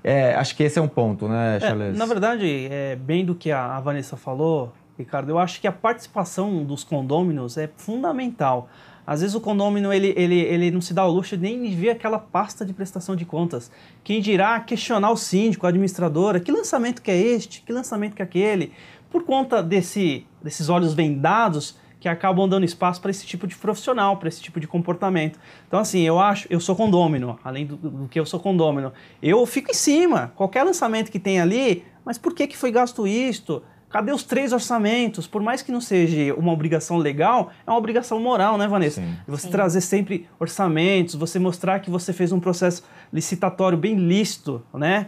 É, 0.03 0.35
acho 0.35 0.55
que 0.55 0.61
esse 0.61 0.77
é 0.77 0.81
um 0.81 0.87
ponto, 0.87 1.27
né, 1.27 1.59
Charles? 1.59 1.95
É, 1.95 1.97
na 1.97 2.05
verdade, 2.05 2.67
é, 2.69 2.95
bem 2.95 3.25
do 3.25 3.33
que 3.33 3.51
a, 3.51 3.75
a 3.75 3.79
Vanessa 3.79 4.15
falou, 4.15 4.71
Ricardo, 4.99 5.29
eu 5.29 5.39
acho 5.39 5.59
que 5.59 5.67
a 5.67 5.71
participação 5.71 6.63
dos 6.63 6.83
condôminos 6.83 7.57
é 7.57 7.67
fundamental. 7.75 8.69
Às 9.05 9.21
vezes 9.21 9.35
o 9.35 9.41
condomínio 9.41 9.93
ele, 9.93 10.13
ele, 10.15 10.39
ele 10.39 10.71
não 10.71 10.81
se 10.81 10.93
dá 10.93 11.05
o 11.05 11.11
luxo 11.11 11.37
nem 11.37 11.61
de 11.61 11.75
ver 11.75 11.91
aquela 11.91 12.17
pasta 12.17 12.65
de 12.65 12.73
prestação 12.73 13.15
de 13.15 13.25
contas. 13.25 13.71
Quem 14.03 14.21
dirá 14.21 14.59
questionar 14.59 15.11
o 15.11 15.17
síndico, 15.17 15.65
a 15.65 15.69
administradora, 15.69 16.39
que 16.39 16.51
lançamento 16.51 17.01
que 17.01 17.11
é 17.11 17.17
este, 17.17 17.61
que 17.61 17.71
lançamento 17.71 18.15
que 18.15 18.21
é 18.21 18.25
aquele. 18.25 18.71
Por 19.09 19.23
conta 19.23 19.61
desse, 19.61 20.25
desses 20.41 20.69
olhos 20.69 20.93
vendados 20.93 21.77
que 22.05 22.09
acabam 22.09 22.47
dando 22.47 22.65
espaço 22.65 23.01
para 23.01 23.09
esse 23.09 23.25
tipo 23.25 23.47
de 23.47 23.55
profissional, 23.55 24.17
para 24.17 24.27
esse 24.27 24.39
tipo 24.39 24.59
de 24.59 24.67
comportamento. 24.67 25.39
Então, 25.67 25.79
assim, 25.79 26.01
eu 26.01 26.19
acho, 26.19 26.47
eu 26.51 26.59
sou 26.59 26.75
condômino, 26.75 27.39
além 27.43 27.65
do, 27.65 27.75
do, 27.75 28.07
que 28.07 28.19
eu 28.19 28.25
sou 28.25 28.39
condômino, 28.39 28.93
eu 29.23 29.43
fico 29.45 29.71
em 29.71 29.73
cima. 29.73 30.31
Qualquer 30.35 30.63
lançamento 30.63 31.11
que 31.11 31.19
tem 31.19 31.39
ali, 31.39 31.83
mas 32.05 32.19
por 32.19 32.35
que, 32.35 32.45
que 32.45 32.55
foi 32.55 32.71
gasto 32.71 33.07
isto? 33.07 33.63
Cadê 33.95 34.11
os 34.11 34.23
três 34.23 34.51
orçamentos? 34.51 35.25
Por 35.25 35.41
mais 35.41 35.61
que 35.61 35.71
não 35.71 35.79
seja 35.79 36.33
uma 36.33 36.51
obrigação 36.51 36.97
legal, 36.97 37.49
é 37.65 37.71
uma 37.71 37.77
obrigação 37.77 38.19
moral, 38.19 38.57
né, 38.57 38.67
Vanessa? 38.67 38.99
Sim. 38.99 39.15
Você 39.25 39.43
Sim. 39.43 39.51
trazer 39.51 39.79
sempre 39.79 40.27
orçamentos, 40.37 41.15
você 41.15 41.39
mostrar 41.39 41.79
que 41.79 41.89
você 41.89 42.11
fez 42.11 42.33
um 42.33 42.39
processo 42.41 42.83
licitatório 43.13 43.77
bem 43.77 43.95
lícito, 43.95 44.61
né? 44.73 45.07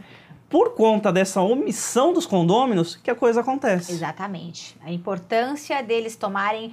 Por 0.50 0.74
conta 0.74 1.12
dessa 1.12 1.42
omissão 1.42 2.14
dos 2.14 2.26
condôminos 2.26 2.96
que 2.96 3.12
a 3.12 3.16
coisa 3.16 3.42
acontece. 3.42 3.92
Exatamente. 3.92 4.78
A 4.82 4.90
importância 4.90 5.84
deles 5.84 6.16
tomarem 6.16 6.72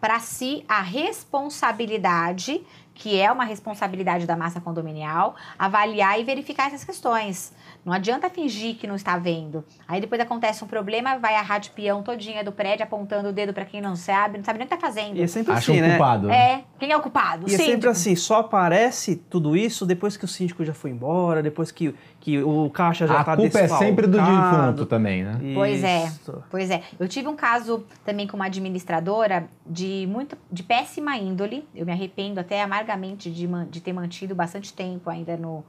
para 0.00 0.20
si 0.20 0.64
a 0.68 0.80
responsabilidade, 0.80 2.62
que 2.94 3.18
é 3.18 3.30
uma 3.32 3.44
responsabilidade 3.44 4.26
da 4.26 4.36
massa 4.36 4.60
condominial, 4.60 5.34
avaliar 5.58 6.20
e 6.20 6.24
verificar 6.24 6.66
essas 6.66 6.84
questões. 6.84 7.52
Não 7.84 7.92
adianta 7.92 8.28
fingir 8.28 8.76
que 8.76 8.86
não 8.86 8.94
está 8.94 9.16
vendo. 9.16 9.64
Aí 9.88 10.00
depois 10.00 10.20
acontece 10.20 10.62
um 10.62 10.66
problema, 10.66 11.18
vai 11.18 11.34
a 11.34 11.40
rádio 11.40 11.72
peão 11.72 12.02
todinha 12.02 12.44
do 12.44 12.52
prédio 12.52 12.84
apontando 12.84 13.30
o 13.30 13.32
dedo 13.32 13.54
para 13.54 13.64
quem 13.64 13.80
não 13.80 13.96
sabe, 13.96 14.36
não 14.36 14.44
sabe 14.44 14.58
nem 14.58 14.66
o 14.66 14.68
que 14.68 14.74
está 14.74 14.86
fazendo. 14.86 15.16
E 15.16 15.22
é 15.22 15.26
sempre 15.26 15.52
Acha 15.52 15.72
assim, 15.72 15.80
né? 15.80 15.90
culpado. 15.90 16.30
É, 16.30 16.62
quem 16.78 16.92
é 16.92 16.96
o 16.96 17.00
culpado? 17.00 17.48
E 17.48 17.54
é 17.54 17.56
sempre 17.56 17.88
assim, 17.88 18.14
só 18.14 18.40
aparece 18.40 19.16
tudo 19.16 19.56
isso 19.56 19.86
depois 19.86 20.16
que 20.16 20.24
o 20.24 20.28
síndico 20.28 20.62
já 20.64 20.74
foi 20.74 20.90
embora, 20.90 21.42
depois 21.42 21.72
que, 21.72 21.94
que 22.20 22.42
o 22.42 22.68
caixa 22.68 23.06
já 23.06 23.20
está 23.20 23.32
A 23.32 23.36
culpa 23.36 23.60
é 23.60 23.68
sempre 23.68 24.06
do 24.06 24.18
defunto 24.18 24.84
também, 24.84 25.24
né? 25.24 25.40
Pois 25.54 25.82
é, 25.82 26.12
pois 26.50 26.70
é. 26.70 26.82
Eu 26.98 27.08
tive 27.08 27.28
um 27.28 27.36
caso 27.36 27.84
também 28.04 28.26
com 28.26 28.36
uma 28.36 28.46
administradora 28.46 29.48
de 29.66 30.06
muito 30.10 30.36
de 30.52 30.62
péssima 30.62 31.16
índole. 31.16 31.66
Eu 31.74 31.86
me 31.86 31.92
arrependo 31.92 32.40
até 32.40 32.62
amargamente 32.80 33.30
de, 33.30 33.46
de 33.70 33.80
ter 33.80 33.92
mantido 33.92 34.34
bastante 34.34 34.72
tempo 34.72 35.08
ainda 35.10 35.36
no 35.36 35.64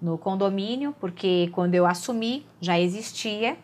no 0.00 0.18
condomínio, 0.18 0.92
porque 0.98 1.48
quando 1.52 1.76
eu 1.76 1.86
assumi 1.86 2.44
já 2.60 2.76
existia. 2.76 3.56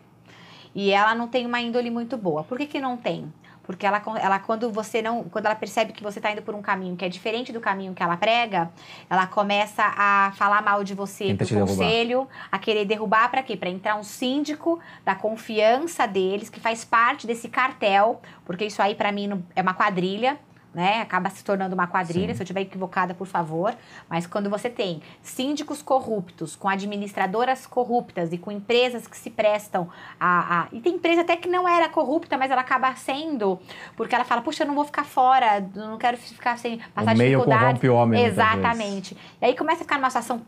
e 0.72 0.90
ela 0.92 1.12
não 1.12 1.26
tem 1.26 1.44
uma 1.44 1.60
índole 1.60 1.90
muito 1.90 2.16
boa. 2.16 2.44
Por 2.44 2.56
que, 2.56 2.66
que 2.66 2.80
não 2.80 2.96
tem? 2.96 3.32
Porque 3.64 3.84
ela, 3.84 4.00
ela 4.20 4.38
quando 4.38 4.70
você 4.70 5.02
não, 5.02 5.24
quando 5.24 5.46
ela 5.46 5.56
percebe 5.56 5.92
que 5.92 6.00
você 6.02 6.20
está 6.20 6.30
indo 6.30 6.40
por 6.40 6.54
um 6.54 6.62
caminho 6.62 6.94
que 6.96 7.04
é 7.04 7.08
diferente 7.08 7.52
do 7.52 7.58
caminho 7.60 7.92
que 7.92 8.02
ela 8.04 8.16
prega, 8.16 8.70
ela 9.10 9.26
começa 9.26 9.82
a 9.96 10.32
falar 10.36 10.62
mal 10.62 10.84
de 10.84 10.94
você 10.94 11.24
Tenta 11.26 11.38
pro 11.38 11.46
te 11.48 11.54
derrubar. 11.54 11.74
conselho, 11.74 12.28
a 12.52 12.58
querer 12.58 12.84
derrubar 12.84 13.28
para 13.32 13.42
quê? 13.42 13.56
Para 13.56 13.68
entrar 13.70 13.96
um 13.96 14.04
síndico 14.04 14.78
da 15.04 15.16
confiança 15.16 16.06
deles 16.06 16.48
que 16.48 16.60
faz 16.60 16.84
parte 16.84 17.26
desse 17.26 17.48
cartel, 17.48 18.22
porque 18.44 18.64
isso 18.64 18.80
aí 18.80 18.94
para 18.94 19.10
mim 19.10 19.26
não- 19.26 19.42
é 19.56 19.60
uma 19.60 19.74
quadrilha. 19.74 20.38
Né? 20.75 21.00
Acaba 21.00 21.30
se 21.30 21.42
tornando 21.42 21.75
uma 21.75 21.87
quadrilha, 21.87 22.28
Sim. 22.28 22.34
se 22.34 22.40
eu 22.42 22.44
estiver 22.44 22.60
equivocada, 22.60 23.14
por 23.14 23.26
favor. 23.26 23.75
Mas 24.08 24.26
quando 24.26 24.50
você 24.50 24.68
tem 24.68 25.02
síndicos 25.22 25.80
corruptos, 25.80 26.54
com 26.54 26.68
administradoras 26.68 27.66
corruptas 27.66 28.32
e 28.32 28.38
com 28.38 28.52
empresas 28.52 29.06
que 29.06 29.16
se 29.16 29.30
prestam 29.30 29.88
a, 30.20 30.60
a- 30.64 30.68
E 30.70 30.80
tem 30.80 30.94
empresa 30.96 31.22
até 31.22 31.37
que 31.37 31.48
não 31.48 31.66
era 31.66 31.88
corrupta, 31.88 32.37
mas 32.37 32.50
ela 32.50 32.60
acaba 32.60 32.94
sendo, 32.96 33.58
porque 33.96 34.14
ela 34.14 34.25
fala, 34.25 34.42
puxa, 34.42 34.62
eu 34.64 34.68
não 34.68 34.75
vou 34.75 34.84
ficar 34.84 35.04
fora, 35.04 35.66
não 35.75 35.96
quero 35.96 36.18
ficar 36.18 36.58
sem 36.58 36.78
passar 36.94 37.14
o 37.14 37.18
meio 37.18 37.30
dificuldades. 37.38 37.64
corrompe 37.66 37.88
o 37.88 37.94
homem. 37.94 38.25
Exatamente. 38.25 39.16
E 39.40 39.46
aí 39.46 39.56
começa 39.56 39.78
a 39.80 39.84
ficar 39.84 39.96
numa 39.96 40.10
situação 40.10 40.42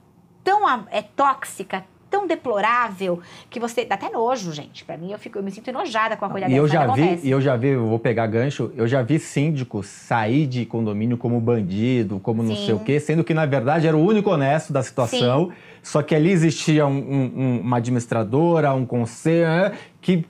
tão 0.44 0.68
é, 0.90 1.00
tóxica, 1.02 1.84
tão 2.10 2.26
deplorável, 2.26 3.20
que 3.48 3.60
você 3.60 3.84
dá 3.84 3.94
até 3.94 4.10
nojo, 4.10 4.52
gente. 4.52 4.84
Pra 4.84 4.96
mim, 4.98 5.12
eu, 5.12 5.18
fico, 5.18 5.38
eu 5.38 5.42
me 5.42 5.50
sinto 5.50 5.68
enojada 5.68 6.16
com 6.16 6.24
a 6.24 6.28
coisa 6.28 6.48
E 6.48 6.56
eu 6.56 6.66
já 6.66 6.80
vi, 6.86 7.02
acontece. 7.02 7.26
e 7.26 7.30
eu 7.30 7.40
já 7.40 7.56
vi, 7.56 7.68
eu 7.68 7.86
vou 7.86 7.98
pegar 7.98 8.26
gancho, 8.26 8.72
eu 8.76 8.86
já 8.88 9.00
vi 9.02 9.18
síndicos 9.18 9.86
sair 9.86 10.46
de 10.46 10.66
condomínio 10.66 11.16
como 11.16 11.40
bandido, 11.40 12.18
como 12.18 12.42
não 12.42 12.54
Sim. 12.56 12.66
sei 12.66 12.74
o 12.74 12.80
quê, 12.80 12.98
sendo 12.98 13.22
que 13.22 13.32
na 13.32 13.46
verdade 13.46 13.86
era 13.86 13.96
o 13.96 14.04
único 14.04 14.28
honesto 14.30 14.72
da 14.72 14.82
situação, 14.82 15.50
só 15.82 16.02
que 16.02 16.14
ali 16.14 16.30
existia 16.30 16.86
um- 16.86 16.90
um- 16.98 17.32
um- 17.36 17.60
uma 17.60 17.76
administradora, 17.76 18.72
um 18.74 18.84
conselho, 18.84 19.46
né, 19.46 19.72
que 20.00 20.24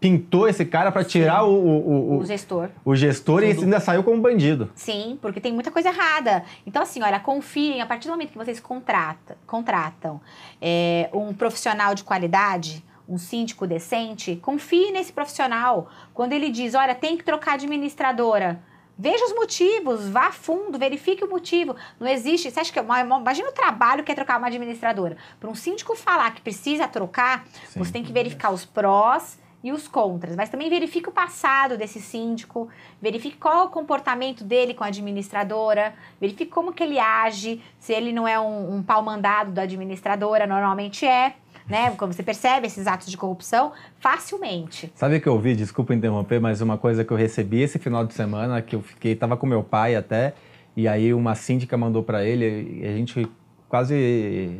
pintou 0.00 0.48
esse 0.48 0.64
cara 0.64 0.90
para 0.90 1.04
tirar 1.04 1.44
o, 1.44 1.52
o, 1.52 2.14
O 2.14 2.18
o, 2.20 2.24
gestor. 2.24 2.70
o 2.84 2.96
gestor 2.96 3.44
e 3.44 3.54
Tudo. 3.54 3.64
ainda 3.64 3.78
saiu 3.78 4.02
como 4.02 4.20
bandido. 4.20 4.70
Sim, 4.74 5.18
porque 5.20 5.40
tem 5.40 5.52
muita 5.52 5.70
coisa 5.70 5.90
errada. 5.90 6.42
Então, 6.66 6.82
assim, 6.82 7.02
olha, 7.02 7.20
confiem, 7.20 7.82
a 7.82 7.86
partir 7.86 8.08
do 8.08 8.12
momento 8.12 8.30
que 8.32 8.38
vocês 8.38 8.58
contrata, 8.58 9.36
contratam 9.46 10.20
é, 10.60 11.10
um 11.12 11.34
profissional 11.34 11.94
de 11.94 12.02
qualidade, 12.02 12.82
um 13.06 13.18
síndico 13.18 13.66
decente, 13.66 14.36
confie 14.36 14.90
nesse 14.90 15.12
profissional. 15.12 15.90
Quando 16.14 16.32
ele 16.32 16.48
diz, 16.48 16.74
olha, 16.74 16.94
tem 16.94 17.16
que 17.16 17.24
trocar 17.24 17.54
administradora. 17.54 18.62
Veja 18.96 19.24
os 19.24 19.34
motivos, 19.34 20.08
vá 20.08 20.26
a 20.26 20.32
fundo, 20.32 20.78
verifique 20.78 21.24
o 21.24 21.28
motivo. 21.28 21.74
Não 21.98 22.06
existe. 22.06 22.50
Você 22.50 22.60
acha 22.60 22.70
que. 22.72 22.78
Imagina 22.78 23.48
o 23.48 23.52
trabalho 23.52 24.04
que 24.04 24.12
é 24.12 24.14
trocar 24.14 24.38
uma 24.38 24.46
administradora. 24.46 25.16
Para 25.38 25.48
um 25.48 25.54
síndico 25.54 25.96
falar 25.96 26.34
que 26.34 26.42
precisa 26.42 26.86
trocar, 26.86 27.46
Sim. 27.68 27.78
você 27.78 27.92
tem 27.92 28.04
que 28.04 28.12
verificar 28.12 28.50
os 28.50 28.66
prós 28.66 29.38
e 29.62 29.72
os 29.72 29.86
contras, 29.86 30.34
mas 30.34 30.48
também 30.48 30.70
verifique 30.70 31.08
o 31.08 31.12
passado 31.12 31.76
desse 31.76 32.00
síndico, 32.00 32.68
verifique 33.00 33.36
qual 33.36 33.62
é 33.62 33.64
o 33.64 33.68
comportamento 33.68 34.42
dele 34.42 34.72
com 34.72 34.84
a 34.84 34.86
administradora, 34.86 35.94
verifique 36.20 36.50
como 36.50 36.72
que 36.72 36.82
ele 36.82 36.98
age, 36.98 37.60
se 37.78 37.92
ele 37.92 38.12
não 38.12 38.26
é 38.26 38.40
um, 38.40 38.76
um 38.76 38.82
pau 38.82 39.02
mandado 39.02 39.52
da 39.52 39.62
administradora, 39.62 40.46
normalmente 40.46 41.06
é, 41.06 41.34
né? 41.68 41.90
Como 41.92 42.12
você 42.12 42.22
percebe 42.22 42.66
esses 42.66 42.86
atos 42.86 43.08
de 43.08 43.16
corrupção 43.16 43.72
facilmente. 43.98 44.90
Sabe 44.94 45.16
o 45.16 45.20
que 45.20 45.28
eu 45.28 45.38
vi? 45.38 45.54
Desculpa 45.54 45.94
interromper, 45.94 46.40
mas 46.40 46.60
uma 46.60 46.78
coisa 46.78 47.04
que 47.04 47.12
eu 47.12 47.16
recebi 47.16 47.60
esse 47.60 47.78
final 47.78 48.04
de 48.04 48.14
semana, 48.14 48.62
que 48.62 48.74
eu 48.74 48.82
fiquei, 48.82 49.14
tava 49.14 49.36
com 49.36 49.46
meu 49.46 49.62
pai 49.62 49.94
até, 49.94 50.34
e 50.76 50.88
aí 50.88 51.12
uma 51.12 51.34
síndica 51.34 51.76
mandou 51.76 52.02
para 52.02 52.24
ele, 52.24 52.80
e 52.82 52.86
a 52.86 52.92
gente 52.92 53.28
quase, 53.68 54.58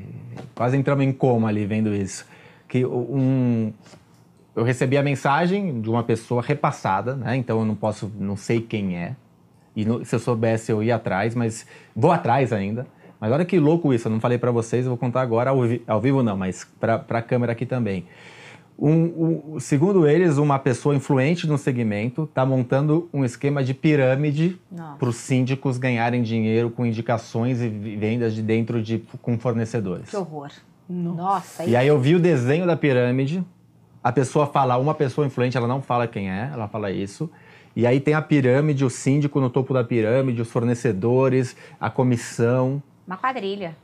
quase 0.55 0.77
entramos 0.77 1.05
em 1.05 1.13
coma 1.13 1.49
ali 1.49 1.67
vendo 1.67 1.95
isso. 1.95 2.27
Que 2.69 2.87
um, 2.87 3.73
eu 4.61 4.65
recebi 4.65 4.99
a 4.99 5.03
mensagem 5.03 5.81
de 5.81 5.89
uma 5.89 6.03
pessoa 6.03 6.43
repassada, 6.43 7.15
né? 7.17 7.35
Então 7.37 7.59
eu 7.61 7.65
não 7.65 7.75
posso, 7.75 8.13
não 8.19 8.37
sei 8.37 8.61
quem 8.61 8.97
é. 8.97 9.17
E 9.75 9.85
no- 9.87 10.05
se 10.05 10.15
eu 10.15 10.19
soubesse 10.19 10.71
eu 10.71 10.83
ia 10.83 10.97
atrás, 10.97 11.35
mas 11.35 11.67
vou 11.97 12.13
atrás 12.13 12.53
ainda. 12.53 12.87
Mas 13.19 13.33
olha 13.33 13.45
que 13.45 13.59
louco 13.59 13.93
isso, 13.95 14.09
eu 14.09 14.13
não 14.13 14.21
falei 14.21 14.37
para 14.39 14.51
vocês, 14.51 14.85
eu 14.85 14.91
vou 14.91 14.99
contar 14.99 15.23
agora 15.23 15.51
ao, 15.51 15.63
vi- 15.63 15.83
ao 15.87 16.01
vivo 16.01 16.23
não, 16.23 16.37
mas 16.37 16.67
para 16.79 17.05
a 17.09 17.23
câmera 17.23 17.53
aqui 17.53 17.65
também. 17.65 18.05
Um- 18.79 19.55
um- 19.55 19.61
segundo 19.61 20.07
eles, 20.09 20.39
uma 20.39 20.59
pessoa 20.59 20.95
influente 20.95 21.47
no 21.47 21.57
segmento 21.59 22.25
está 22.25 22.45
montando 22.47 23.09
um 23.13 23.25
esquema 23.25 23.63
de 23.65 23.75
pirâmide 23.75 24.59
Nossa. 24.71 24.97
para 24.97 25.09
os 25.09 25.17
síndicos 25.17 25.77
ganharem 25.79 26.23
dinheiro 26.23 26.71
com 26.71 26.85
indicações 26.87 27.61
e 27.61 27.69
vendas 27.69 28.35
de 28.35 28.43
dentro 28.43 28.83
de 28.83 28.99
com 29.23 29.39
fornecedores. 29.39 30.09
Que 30.11 30.17
horror. 30.17 30.49
Não. 30.89 31.15
Nossa, 31.15 31.65
E 31.65 31.77
aí 31.77 31.87
eu 31.87 31.99
vi 32.01 32.15
o 32.17 32.21
desenho 32.21 32.67
da 32.67 32.75
pirâmide, 32.77 33.45
a 34.03 34.13
pessoa 34.13 34.47
fala, 34.47 34.77
uma 34.79 34.95
pessoa 34.95 35.27
influente, 35.27 35.57
ela 35.57 35.69
não 35.69 35.83
fala 35.83 36.07
quem 36.07 36.31
é, 36.31 36.51
ela 36.53 36.69
fala 36.69 36.91
isso. 36.91 37.31
E 37.77 37.87
aí 37.87 38.01
tem 38.01 38.15
a 38.15 38.23
pirâmide, 38.23 38.85
o 38.85 38.91
síndico 38.91 39.41
no 39.41 39.49
topo 39.49 39.73
da 39.73 39.85
pirâmide, 39.85 40.43
os 40.43 40.51
fornecedores, 40.51 41.57
a 41.81 41.89
comissão. 41.89 42.83
Uma 43.07 43.17
quadrilha. 43.17 43.77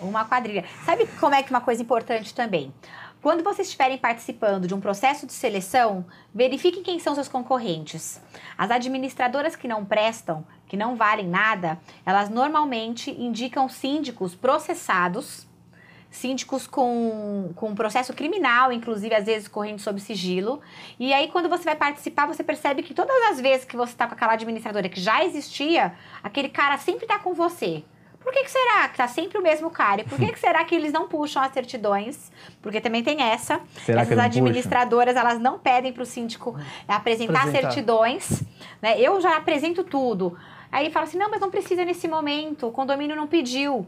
Uma 0.00 0.24
quadrilha. 0.24 0.64
Sabe 0.84 1.06
como 1.18 1.34
é 1.34 1.42
que 1.42 1.50
uma 1.50 1.60
coisa 1.60 1.82
importante 1.82 2.34
também? 2.34 2.72
Quando 3.20 3.42
vocês 3.42 3.66
estiverem 3.66 3.98
participando 3.98 4.68
de 4.68 4.74
um 4.74 4.80
processo 4.80 5.26
de 5.26 5.32
seleção, 5.32 6.04
verifiquem 6.32 6.84
quem 6.84 7.00
são 7.00 7.14
seus 7.14 7.26
concorrentes. 7.26 8.20
As 8.56 8.70
administradoras 8.70 9.56
que 9.56 9.66
não 9.66 9.84
prestam, 9.84 10.46
que 10.68 10.76
não 10.76 10.94
valem 10.94 11.26
nada, 11.26 11.80
elas 12.06 12.28
normalmente 12.28 13.10
indicam 13.10 13.68
síndicos 13.68 14.36
processados, 14.36 15.47
síndicos 16.10 16.66
com, 16.66 17.52
com 17.54 17.74
processo 17.74 18.12
criminal, 18.12 18.72
inclusive 18.72 19.14
às 19.14 19.26
vezes 19.26 19.48
correndo 19.48 19.78
sob 19.78 20.00
sigilo. 20.00 20.60
E 20.98 21.12
aí, 21.12 21.28
quando 21.28 21.48
você 21.48 21.64
vai 21.64 21.76
participar, 21.76 22.26
você 22.26 22.42
percebe 22.42 22.82
que 22.82 22.94
todas 22.94 23.16
as 23.30 23.40
vezes 23.40 23.64
que 23.64 23.76
você 23.76 23.92
está 23.92 24.06
com 24.06 24.14
aquela 24.14 24.32
administradora 24.32 24.88
que 24.88 25.00
já 25.00 25.24
existia, 25.24 25.94
aquele 26.22 26.48
cara 26.48 26.78
sempre 26.78 27.04
está 27.04 27.18
com 27.18 27.34
você. 27.34 27.84
Por 28.20 28.32
que, 28.32 28.42
que 28.44 28.50
será 28.50 28.88
que 28.88 28.96
tá 28.96 29.06
sempre 29.08 29.38
o 29.38 29.42
mesmo 29.42 29.70
cara? 29.70 30.00
E 30.00 30.04
por 30.04 30.18
que, 30.18 30.32
que 30.32 30.38
será 30.38 30.62
que 30.64 30.74
eles 30.74 30.92
não 30.92 31.08
puxam 31.08 31.40
as 31.40 31.52
certidões? 31.52 32.32
Porque 32.60 32.80
também 32.80 33.02
tem 33.02 33.22
essa. 33.22 33.60
Será 33.84 34.02
Essas 34.02 34.18
administradoras, 34.18 35.16
elas 35.16 35.38
não 35.38 35.58
pedem 35.58 35.92
para 35.92 36.02
o 36.02 36.06
síndico 36.06 36.54
apresentar 36.86 37.38
Apresentar. 37.38 37.70
certidões. 37.70 38.42
Né? 38.82 39.00
Eu 39.00 39.20
já 39.20 39.36
apresento 39.36 39.84
tudo. 39.84 40.36
Aí 40.70 40.84
ele 40.84 40.92
fala 40.92 41.06
assim, 41.06 41.16
não, 41.16 41.30
mas 41.30 41.40
não 41.40 41.50
precisa 41.50 41.84
nesse 41.84 42.06
momento, 42.06 42.66
o 42.66 42.72
condomínio 42.72 43.16
não 43.16 43.26
pediu. 43.26 43.86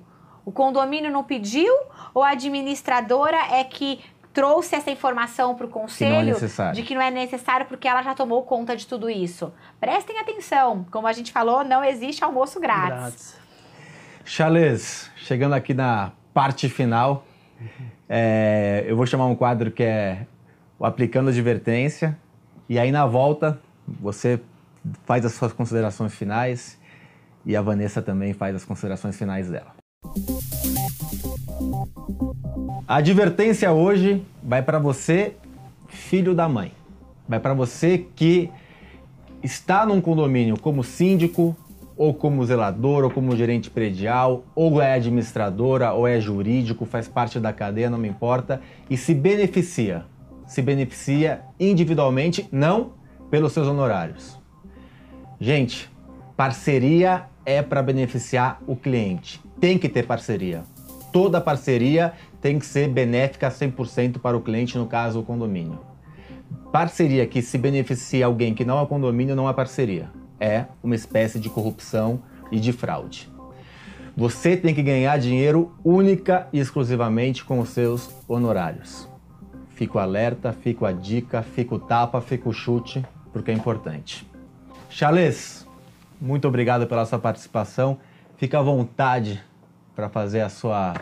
O 0.51 0.53
condomínio 0.53 1.13
não 1.13 1.23
pediu 1.23 1.73
ou 2.13 2.25
a 2.25 2.31
administradora 2.31 3.37
é 3.53 3.63
que 3.63 4.01
trouxe 4.33 4.75
essa 4.75 4.91
informação 4.91 5.55
para 5.55 5.65
o 5.65 5.69
Que 5.69 5.75
não 5.77 5.81
é 5.81 5.87
conselho 5.87 6.27
necessário. 6.27 6.75
de 6.75 6.83
que 6.83 6.93
não 6.93 7.01
é 7.01 7.09
necessário 7.09 7.67
porque 7.67 7.87
ela 7.87 8.03
já 8.03 8.17
tomou 8.17 8.43
conta 8.43 8.77
de 8.77 8.85
tudo 8.85 9.09
isso. 9.09 9.53
Prestem 9.81 10.19
atenção, 10.19 10.85
como 10.91 11.07
a 11.07 11.13
gente 11.13 11.31
falou, 11.31 11.63
não 11.63 11.85
existe 11.85 12.25
almoço 12.25 12.59
grátis. 12.59 12.91
Grátis. 12.99 13.37
Charles, 14.25 15.09
chegando 15.19 15.55
aqui 15.55 15.73
na 15.73 16.11
parte 16.35 16.69
final, 16.69 17.25
é, 18.09 18.85
eu 18.89 18.97
vou 18.97 19.07
chamar 19.07 19.27
um 19.27 19.37
quadro 19.37 19.71
que 19.71 19.85
é 19.85 20.27
o 20.81 20.85
Aplicando 20.85 21.29
Advertência. 21.29 22.19
E 22.69 22.77
aí, 22.77 22.91
na 22.91 23.07
volta, 23.07 23.61
você 23.87 24.41
faz 25.05 25.25
as 25.25 25.33
suas 25.33 25.53
considerações 25.53 26.13
finais 26.13 26.77
e 27.47 27.57
a 27.57 27.63
Vanessa 27.63 28.03
também 28.03 28.33
faz 28.33 28.57
as 28.57 28.65
considerações 28.65 29.17
finais 29.17 29.49
dela. 29.49 29.75
A 32.91 32.97
advertência 32.97 33.71
hoje 33.71 34.21
vai 34.43 34.63
para 34.63 34.81
você, 34.81 35.37
filho 35.87 36.35
da 36.35 36.49
mãe. 36.49 36.73
Vai 37.29 37.39
para 37.39 37.55
você 37.55 38.05
que 38.17 38.51
está 39.45 39.87
num 39.87 40.01
condomínio 40.01 40.59
como 40.59 40.83
síndico, 40.83 41.57
ou 41.97 42.13
como 42.13 42.45
zelador, 42.45 43.05
ou 43.05 43.11
como 43.13 43.37
gerente 43.37 43.71
predial, 43.71 44.43
ou 44.57 44.83
é 44.83 44.95
administradora, 44.95 45.93
ou 45.93 46.05
é 46.05 46.21
jurídico, 46.21 46.85
faz 46.85 47.07
parte 47.07 47.39
da 47.39 47.53
cadeia, 47.53 47.89
não 47.89 47.97
me 47.97 48.09
importa, 48.09 48.61
e 48.91 48.97
se 48.97 49.15
beneficia. 49.15 50.05
Se 50.45 50.61
beneficia 50.61 51.43
individualmente, 51.61 52.49
não 52.51 52.95
pelos 53.31 53.53
seus 53.53 53.69
honorários. 53.69 54.37
Gente, 55.39 55.89
parceria 56.37 57.27
é 57.47 57.63
para 57.63 57.85
beneficiar 57.85 58.61
o 58.67 58.75
cliente. 58.75 59.41
Tem 59.61 59.79
que 59.79 59.89
ter 59.89 60.09
parceria. 60.09 60.65
Toda 61.13 61.41
parceria 61.41 62.15
tem 62.41 62.59
que 62.59 62.67
ser 62.67 62.89
benéfica 62.89 63.49
100% 63.49 64.19
para 64.19 64.37
o 64.37 64.41
cliente, 64.41 64.79
no 64.79 64.87
caso, 64.87 65.21
o 65.21 65.23
condomínio. 65.23 65.79
Parceria 66.73 67.27
que 67.27 67.43
se 67.43 67.59
beneficia 67.59 68.27
alguém 68.27 68.55
que 68.55 68.65
não 68.65 68.81
é 68.81 68.87
condomínio 68.87 69.37
não 69.37 69.49
é 69.49 69.53
parceria. 69.53 70.11
É 70.39 70.67
uma 70.83 70.95
espécie 70.95 71.39
de 71.39 71.51
corrupção 71.51 72.23
e 72.51 72.59
de 72.59 72.73
fraude. 72.73 73.31
Você 74.17 74.57
tem 74.57 74.75
que 74.75 74.83
ganhar 74.83 75.19
dinheiro 75.19 75.75
única 75.85 76.49
e 76.53 76.59
exclusivamente 76.59 77.45
com 77.45 77.61
os 77.61 77.71
seus 77.71 78.11
honorários. 78.27 79.09
Fico 79.71 79.99
alerta, 79.99 80.53
fico 80.53 80.85
a 80.85 80.93
dica, 80.93 81.43
fico 81.43 81.79
tapa, 81.79 82.21
fico 82.21 82.53
chute, 82.53 83.05
porque 83.33 83.51
é 83.51 83.55
importante. 83.55 84.29
Charles, 84.89 85.67
muito 86.21 86.47
obrigado 86.47 86.87
pela 86.87 87.07
sua 87.07 87.19
participação. 87.19 87.99
Fica 88.37 88.59
à 88.59 88.63
vontade 88.63 89.43
para 89.95 90.09
fazer 90.09 90.41
a 90.41 90.49
sua 90.49 90.95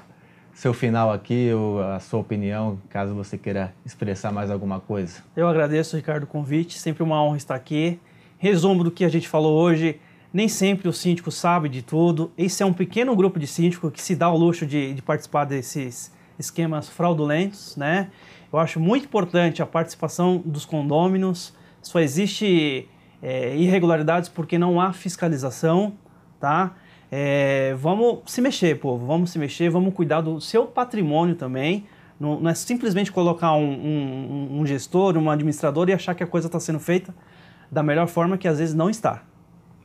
seu 0.59 0.75
final 0.75 1.13
aqui, 1.13 1.51
a 1.95 2.01
sua 2.01 2.19
opinião, 2.19 2.81
caso 2.91 3.15
você 3.15 3.39
queira 3.39 3.73
expressar 3.87 4.33
mais 4.33 4.51
alguma 4.51 4.81
coisa. 4.81 5.23
Eu 5.37 5.47
agradeço, 5.47 5.95
Ricardo, 5.95 6.25
o 6.25 6.27
convite. 6.27 6.81
Sempre 6.81 7.05
uma 7.05 7.23
honra 7.23 7.37
estar 7.37 7.55
aqui. 7.55 8.01
Resumo 8.39 8.83
do 8.83 8.91
que 8.91 9.05
a 9.05 9.09
gente 9.09 9.29
falou 9.29 9.57
hoje. 9.57 10.01
Nem 10.33 10.49
sempre 10.49 10.89
o 10.89 10.93
síndico 10.93 11.31
sabe 11.31 11.69
de 11.69 11.81
tudo. 11.81 12.33
Esse 12.37 12.61
é 12.65 12.67
um 12.67 12.73
pequeno 12.73 13.15
grupo 13.15 13.39
de 13.39 13.47
síndico 13.47 13.89
que 13.89 14.03
se 14.03 14.17
dá 14.17 14.29
o 14.29 14.37
luxo 14.37 14.67
de, 14.67 14.95
de 14.95 15.01
participar 15.01 15.45
desses 15.45 16.13
esquemas 16.37 16.89
fraudulentos, 16.89 17.77
né? 17.77 18.11
Eu 18.53 18.59
acho 18.59 18.81
muito 18.81 19.05
importante 19.05 19.63
a 19.63 19.67
participação 19.67 20.43
dos 20.45 20.65
condôminos. 20.65 21.55
Só 21.81 22.01
existe 22.01 22.89
é, 23.23 23.57
irregularidades 23.57 24.29
porque 24.29 24.59
não 24.59 24.81
há 24.81 24.93
fiscalização, 24.93 25.93
tá? 26.41 26.75
É, 27.11 27.75
vamos 27.79 28.21
se 28.27 28.41
mexer, 28.41 28.79
povo, 28.79 29.07
vamos 29.07 29.31
se 29.31 29.39
mexer, 29.39 29.71
vamos 29.71 29.95
cuidar 29.95 30.21
do 30.21 30.41
seu 30.41 30.67
patrimônio 30.67 31.35
também. 31.35 31.87
Não, 32.21 32.41
não 32.41 32.51
é 32.51 32.55
simplesmente 32.55 33.11
colocar 33.11 33.55
um, 33.55 33.71
um, 33.71 34.61
um, 34.61 34.67
gestor, 34.67 35.17
um 35.17 35.31
administrador 35.31 35.89
e 35.89 35.93
achar 35.93 36.15
que 36.15 36.23
a 36.23 36.27
coisa 36.27 36.49
está 36.49 36.61
sendo 36.61 36.81
feita 36.81 37.15
da 37.71 37.83
melhor 37.83 38.09
forma 38.09 38.37
que 38.37 38.49
às 38.49 38.59
vezes 38.59 38.75
não 38.75 38.91
está. 38.91 39.23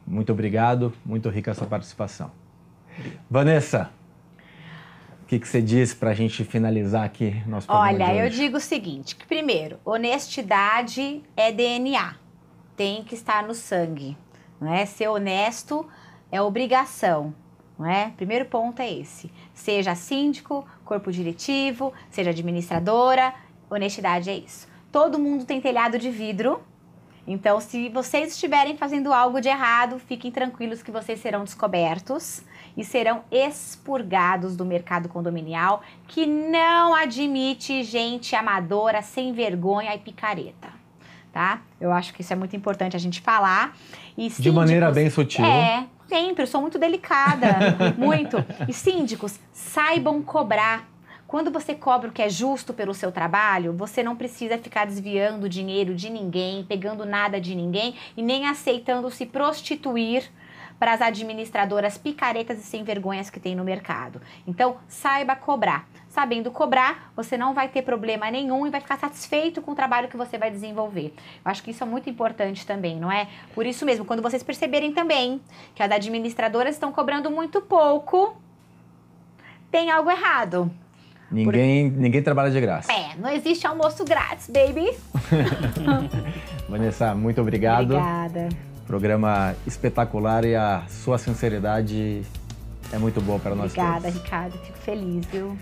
Muito 0.06 0.32
obrigado, 0.32 0.92
muito 1.06 1.30
rica 1.30 1.51
a 1.51 1.53
sua 1.53 1.68
participação. 1.68 2.32
Vanessa, 3.30 3.89
o 5.22 5.25
que, 5.25 5.39
que 5.39 5.48
você 5.48 5.62
diz 5.62 5.94
para 5.94 6.12
a 6.12 6.13
gente 6.13 6.44
finalizar 6.44 7.06
aqui 7.06 7.42
nosso 7.48 7.68
programa? 7.68 7.89
Olha, 7.89 8.25
eu 8.25 8.30
digo 8.30 8.58
o 8.58 8.60
seguinte: 8.60 9.15
que 9.15 9.25
primeiro, 9.25 9.80
honestidade 9.86 11.24
é 11.38 11.51
DNA, 11.51 12.15
tem 12.75 13.03
que 13.03 13.15
estar 13.15 13.44
no 13.44 13.53
sangue, 13.53 14.18
não 14.60 14.74
é? 14.74 14.86
Ser 14.86 15.08
honesto 15.08 15.88
é 16.33 16.41
obrigação, 16.41 17.31
não 17.77 17.87
é? 17.87 18.11
Primeiro 18.17 18.45
ponto 18.45 18.81
é 18.81 18.91
esse. 18.91 19.31
Seja 19.53 19.93
síndico, 19.93 20.67
corpo 20.83 21.11
diretivo, 21.11 21.93
seja 22.09 22.31
administradora, 22.31 23.35
honestidade 23.69 24.31
é 24.31 24.35
isso. 24.35 24.67
Todo 24.91 25.19
mundo 25.19 25.45
tem 25.45 25.61
telhado 25.61 25.99
de 25.99 26.09
vidro, 26.09 26.59
então 27.27 27.61
se 27.61 27.87
vocês 27.89 28.31
estiverem 28.31 28.75
fazendo 28.75 29.13
algo 29.13 29.39
de 29.39 29.47
errado, 29.47 29.99
fiquem 29.99 30.31
tranquilos 30.31 30.81
que 30.81 30.89
vocês 30.89 31.19
serão 31.19 31.43
descobertos 31.43 32.41
e 32.75 32.83
serão 32.83 33.23
expurgados 33.31 34.57
do 34.57 34.65
mercado 34.65 35.07
condominial 35.07 35.83
que 36.07 36.25
não 36.25 36.95
admite 36.95 37.83
gente 37.83 38.35
amadora, 38.35 39.03
sem 39.03 39.33
vergonha 39.33 39.93
e 39.93 39.99
picareta. 39.99 40.69
Tá? 41.31 41.61
Eu 41.79 41.91
acho 41.91 42.13
que 42.13 42.21
isso 42.21 42.33
é 42.33 42.35
muito 42.35 42.55
importante 42.55 42.95
a 42.95 42.99
gente 42.99 43.21
falar. 43.21 43.75
E 44.15 44.23
síndicos, 44.23 44.43
de 44.43 44.51
maneira 44.51 44.91
bem 44.91 45.09
sutil. 45.09 45.43
É, 45.43 45.87
Sempre, 46.07 46.43
eu 46.43 46.48
sou 46.48 46.62
muito 46.62 46.77
delicada, 46.77 47.48
muito. 47.98 48.38
E 48.67 48.74
síndicos, 48.74 49.39
saibam 49.51 50.22
cobrar. 50.22 50.89
Quando 51.27 51.50
você 51.50 51.74
cobra 51.74 52.10
o 52.10 52.13
que 52.13 52.22
é 52.22 52.29
justo 52.29 52.74
pelo 52.74 52.93
seu 52.93 53.12
trabalho, 53.12 53.74
você 53.74 54.03
não 54.03 54.15
precisa 54.15 54.57
ficar 54.57 54.86
desviando 54.86 55.50
dinheiro 55.50 55.95
de 55.95 56.10
ninguém, 56.10 56.63
pegando 56.63 57.05
nada 57.05 57.41
de 57.41 57.55
ninguém 57.55 57.95
e 58.15 58.22
nem 58.22 58.45
aceitando 58.48 59.10
se 59.10 59.25
prostituir 59.25 60.29
para 60.83 60.95
as 60.95 61.01
administradoras 61.01 61.97
picaretas 61.97 62.59
e 62.59 62.63
sem 62.63 62.83
vergonhas 62.83 63.29
que 63.29 63.39
tem 63.39 63.55
no 63.55 63.63
mercado. 63.63 64.21
Então, 64.45 64.75
saiba 64.85 65.33
cobrar. 65.33 65.87
Sabendo 66.09 66.51
cobrar, 66.51 67.09
você 67.15 67.37
não 67.37 67.53
vai 67.53 67.69
ter 67.69 67.83
problema 67.83 68.29
nenhum 68.29 68.67
e 68.67 68.69
vai 68.69 68.81
ficar 68.81 68.99
satisfeito 68.99 69.61
com 69.61 69.71
o 69.71 69.75
trabalho 69.75 70.09
que 70.09 70.17
você 70.17 70.37
vai 70.37 70.51
desenvolver. 70.51 71.13
Eu 71.45 71.49
acho 71.49 71.63
que 71.63 71.71
isso 71.71 71.81
é 71.85 71.87
muito 71.87 72.09
importante 72.09 72.67
também, 72.67 72.99
não 72.99 73.09
é? 73.09 73.29
Por 73.55 73.65
isso 73.65 73.85
mesmo, 73.85 74.03
quando 74.03 74.21
vocês 74.21 74.43
perceberem 74.43 74.91
também 74.91 75.39
que 75.73 75.81
as 75.81 75.89
administradoras 75.89 76.75
estão 76.75 76.91
cobrando 76.91 77.31
muito 77.31 77.61
pouco, 77.61 78.35
tem 79.71 79.89
algo 79.89 80.11
errado. 80.11 80.69
Ninguém, 81.31 81.91
Por... 81.91 81.97
ninguém 81.97 82.21
trabalha 82.21 82.51
de 82.51 82.59
graça. 82.59 82.91
É, 82.91 83.15
não 83.15 83.29
existe 83.29 83.65
almoço 83.65 84.03
grátis, 84.03 84.49
baby. 84.49 84.91
Vanessa, 86.67 87.15
muito 87.15 87.39
obrigado. 87.39 87.95
Obrigada. 87.95 88.73
Programa 88.85 89.55
espetacular 89.65 90.45
e 90.45 90.55
a 90.55 90.83
sua 90.89 91.17
sinceridade 91.17 92.21
é 92.91 92.97
muito 92.97 93.21
boa 93.21 93.39
para 93.39 93.55
nós 93.55 93.71
Obrigada, 93.71 94.01
todos. 94.01 94.21
Ricardo. 94.21 94.57
Fico 94.59 94.77
feliz, 94.79 95.25
viu? 95.25 95.57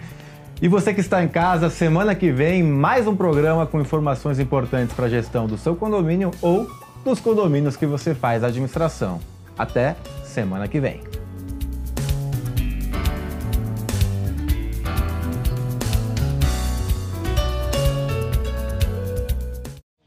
E 0.61 0.67
você 0.67 0.93
que 0.93 1.01
está 1.01 1.23
em 1.23 1.27
casa, 1.27 1.69
semana 1.69 2.13
que 2.13 2.31
vem, 2.31 2.61
mais 2.61 3.07
um 3.07 3.15
programa 3.15 3.65
com 3.65 3.81
informações 3.81 4.39
importantes 4.39 4.95
para 4.95 5.05
a 5.05 5.09
gestão 5.09 5.47
do 5.47 5.57
seu 5.57 5.75
condomínio 5.75 6.31
ou 6.41 6.69
dos 7.03 7.19
condomínios 7.19 7.75
que 7.75 7.85
você 7.85 8.13
faz 8.13 8.43
a 8.43 8.47
administração. 8.47 9.19
Até 9.57 9.95
semana 10.23 10.67
que 10.67 10.79
vem. 10.79 11.10